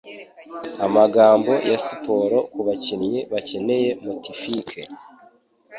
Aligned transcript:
amagambo 0.85 1.51
ya 1.69 1.77
siporo 1.85 2.37
kubakinnyi 2.53 3.19
bakeneye 3.31 3.89
motifike 4.05 4.81